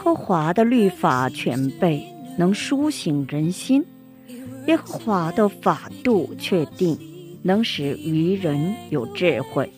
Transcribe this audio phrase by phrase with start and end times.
[0.00, 2.02] 耶和华的律法全备，
[2.38, 3.82] 能苏醒人心；
[4.66, 6.98] 耶和华的法度确定，
[7.42, 9.68] 能使愚人有智慧；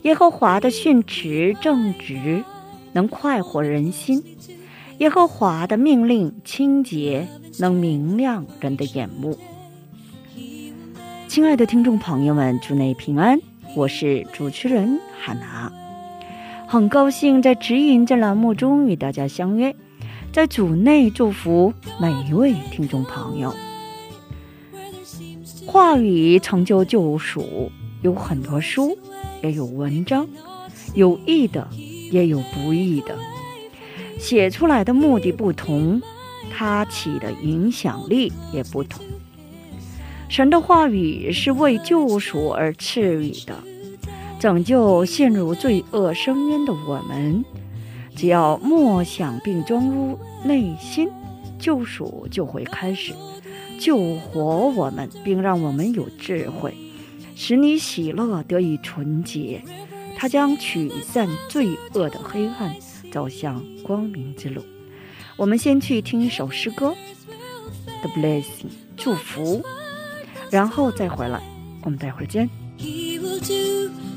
[0.00, 2.42] 耶和华的训斥正直，
[2.94, 4.22] 能快活人心；
[4.96, 9.36] 耶和华的命令清洁，能明亮人的眼目。
[11.28, 13.38] 亲爱的听众朋友们，祝内平安，
[13.76, 15.70] 我是主持人海娜。
[16.74, 19.76] 很高兴在指引这栏目中与大家相约，
[20.32, 23.54] 在组内祝福每一位听众朋友。
[25.64, 27.70] 话语成就救赎，
[28.02, 28.98] 有很多书，
[29.40, 30.26] 也有文章，
[30.96, 31.68] 有益的，
[32.10, 33.16] 也有不义的。
[34.18, 36.02] 写出来的目的不同，
[36.50, 39.04] 它起的影响力也不同。
[40.28, 43.54] 神的话语是为救赎而赐予的。
[44.44, 47.42] 拯救陷入罪恶深渊的我们，
[48.14, 51.08] 只要默想并装入内心，
[51.58, 53.14] 救赎就会开始，
[53.80, 56.74] 救活我们，并让我们有智慧，
[57.34, 59.62] 使你喜乐得以纯洁。
[60.14, 62.76] 它将驱散罪恶的黑暗，
[63.10, 64.62] 走向光明之路。
[65.38, 66.94] 我们先去听一首诗歌
[68.02, 69.62] ，The Blessing，祝福，
[70.50, 71.40] 然后再回来。
[71.82, 72.46] 我们待会儿见。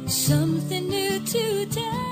[0.07, 2.06] Something new today.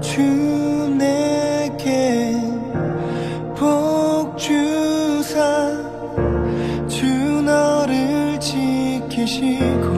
[0.00, 0.22] 주
[0.98, 2.34] 내게
[3.54, 5.70] 복 주사
[6.88, 7.06] 주
[7.42, 9.95] 너를 지키시고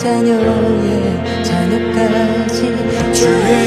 [0.00, 3.12] 자녀의 자녀까지.
[3.12, 3.59] 주의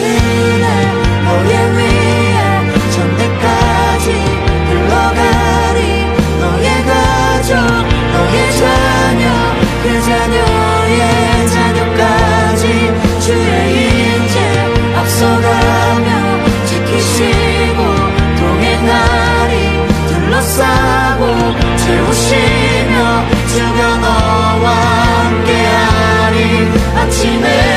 [27.24, 27.73] Jésus-Christ.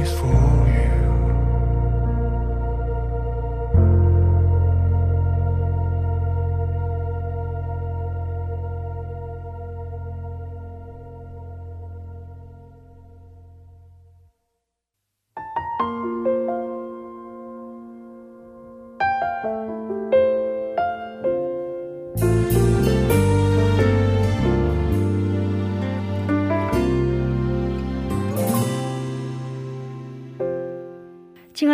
[0.00, 0.49] peaceful.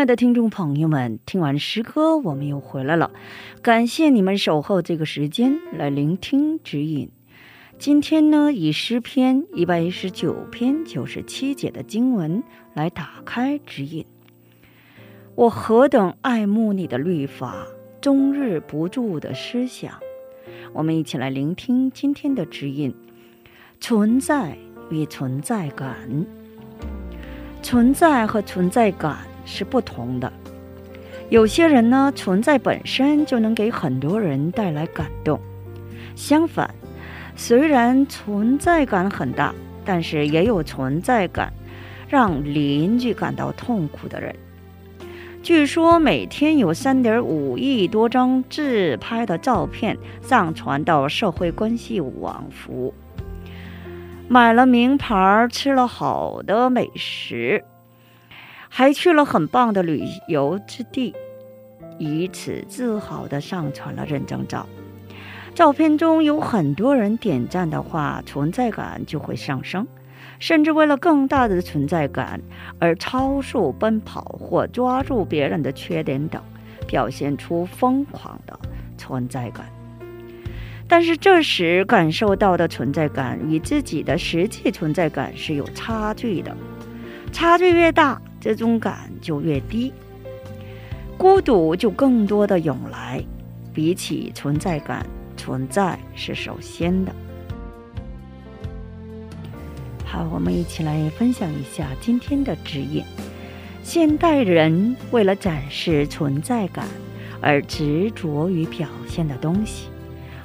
[0.07, 3.11] 的听众朋友们听完诗歌我们又回来了。
[3.61, 7.11] 感谢你们守候这个时间来聆听指引。
[7.79, 14.07] 今天呢以诗篇一百一十九篇九十七节的经文来打开指引。
[15.35, 17.67] 我何等爱慕你的律法
[18.01, 19.93] 终日不住的思想。
[20.73, 22.95] 我们一起来聆听今天的指引。
[23.81, 24.57] 存在
[24.91, 26.25] 与存在感。
[27.63, 30.31] 存在和存在感是不同的。
[31.31, 35.39] 有些人呢，存在本身就能给很多人带来感动；
[36.15, 36.73] 相反，
[37.35, 41.53] 虽然存在感很大，但是也有存在感
[42.09, 44.37] 让邻居感到痛苦的人。
[45.43, 52.93] 据说每天有三点五亿多张自拍的照片上传到社会关系网服务。
[54.29, 57.65] 买了名牌，吃了好的美食，
[58.69, 61.15] 还去了很棒的旅游之地，
[61.99, 64.67] 以此自豪地上传了认证照。
[65.55, 69.87] 照片中有很多人点赞的话，存在感就会上升。
[70.39, 72.43] 甚至为了更大的存在感
[72.79, 76.43] 而超速奔跑或抓住别人的缺点等，
[76.87, 78.59] 表现出疯狂的
[78.99, 79.65] 存在感。
[80.87, 86.55] 但是这时感受到的存在感与自己的实际存在感是有差距的，
[87.33, 89.93] 差距越大，这种感就越低，
[91.19, 93.21] 孤独就更多的涌来。
[93.75, 95.05] 比起存在感，
[95.37, 97.13] 存在是首先的。
[100.05, 103.03] 好，我们一起来分享一下今天的指引。
[103.83, 106.87] 现代人为了展示存在感
[107.41, 109.89] 而执着于表现的东西，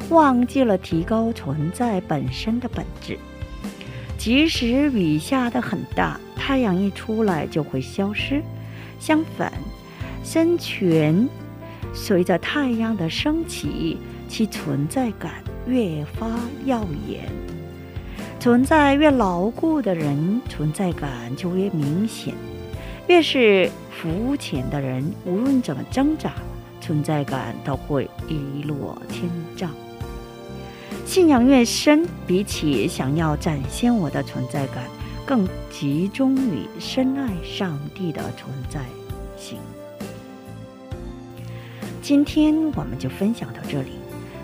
[0.10, 3.15] 忘记了提高存在本身的本质。
[4.17, 6.20] 即使雨下的很大，
[6.51, 8.43] 太阳一出来就会消失。
[9.00, 9.53] 相反，
[10.22, 11.29] 生存
[11.93, 15.31] 随着太阳的升起，其存在感
[15.65, 16.27] 越发
[16.65, 17.22] 耀眼。
[18.38, 22.34] 存在越牢固的人，存在感就越明显；
[23.08, 26.34] 越是肤浅的人，无论怎么挣扎，
[26.81, 29.22] 存在感都会一落千
[29.55, 29.72] 丈。
[31.05, 34.84] 信仰越深，比起想要展现我的存在感，
[35.25, 38.82] 更集中于深爱上帝的存在
[39.38, 39.58] 性。
[42.01, 43.92] 今天我们就分享到这里，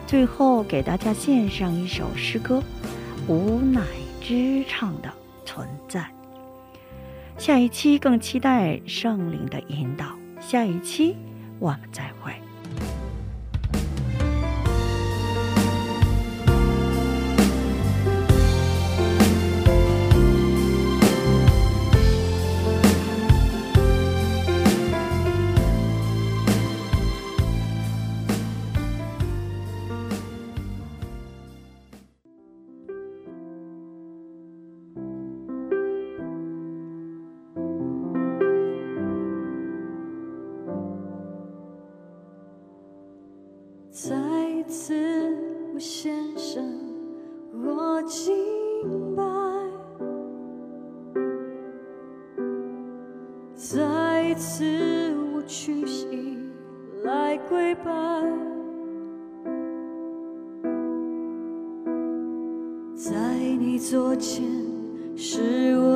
[0.05, 2.61] 最后给大家献上一首诗歌。
[3.27, 3.81] 无奈
[4.21, 5.11] 之唱的
[5.43, 6.09] 存在。
[7.37, 10.05] 下一期更期待圣灵的引导。
[10.39, 11.17] 下一期
[11.59, 12.46] 我们再会。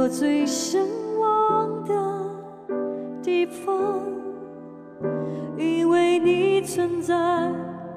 [0.01, 0.81] 我最向
[1.19, 1.93] 往的
[3.21, 4.01] 地方，
[5.55, 7.13] 因为你存在。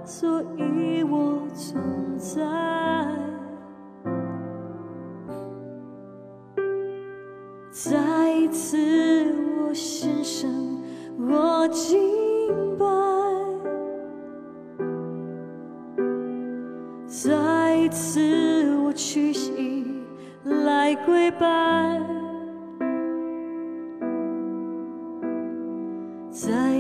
[0.05, 1.83] 所以我存
[2.19, 2.43] 在，
[7.71, 8.77] 再一次
[9.67, 10.51] 我献上
[11.19, 12.85] 我敬拜，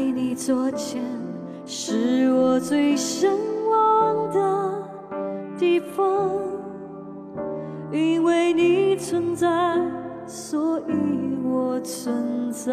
[0.05, 1.03] 在你座前。
[1.65, 3.33] 是我最向
[3.71, 4.71] 往的
[5.59, 6.31] 地方，
[7.91, 9.49] 因为你存在，
[10.27, 10.93] 所以
[11.43, 12.71] 我存在。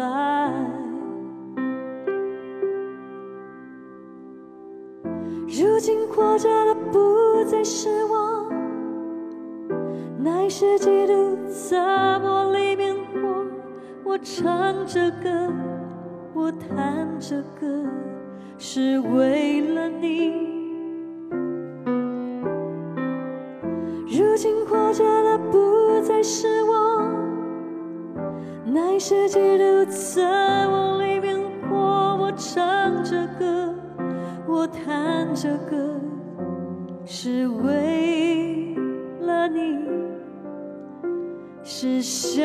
[5.48, 8.46] 如今活着的不再是我，
[10.18, 11.80] 乃是基督在
[12.18, 13.46] 我里面活。
[14.04, 15.30] 我唱着歌，
[16.42, 17.66] 我弹着歌。
[18.58, 20.32] 是为了你，
[24.06, 27.02] 如今活着的不再是我，
[28.64, 31.76] 乃是基督在我里面活。
[31.76, 33.72] 我唱着歌，
[34.48, 35.76] 我弹着歌，
[37.04, 38.74] 是为
[39.20, 39.78] 了你，
[41.62, 42.44] 是想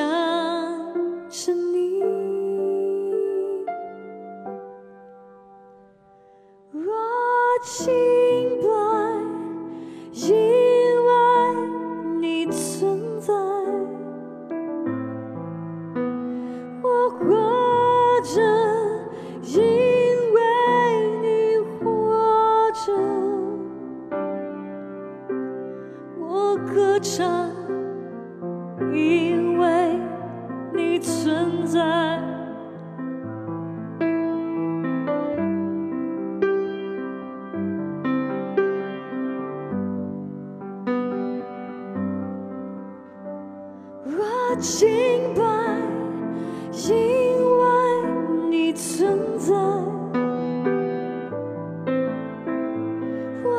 [18.35, 18.56] 我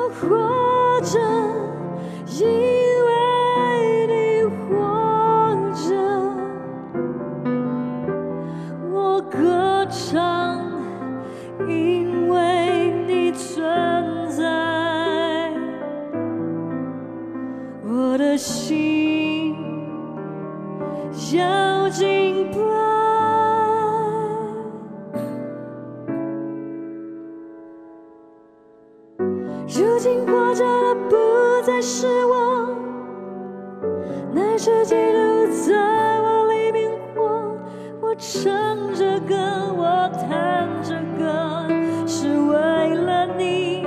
[0.09, 1.19] 活着，
[35.09, 37.57] 是基督在我里面活。
[38.01, 39.35] 我唱着歌，
[39.77, 41.67] 我弹着歌，
[42.07, 43.87] 是为了你。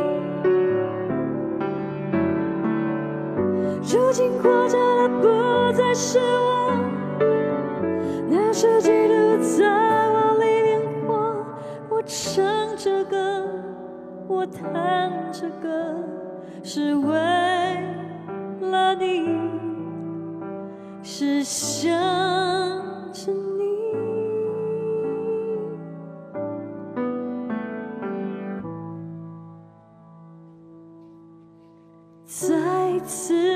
[3.84, 5.28] 如今活着的不
[5.74, 6.74] 再是我，
[8.30, 9.14] 乃是基督
[9.58, 11.46] 在我里面活。
[11.90, 12.44] 我唱
[12.78, 13.48] 着歌，
[14.28, 15.96] 我弹着歌，
[16.64, 17.14] 是为
[18.62, 19.26] 了你，
[21.24, 21.92] 是想
[23.14, 23.64] 着你。
[32.26, 33.51] 再次